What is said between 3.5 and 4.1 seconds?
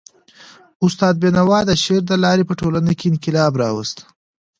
راوست.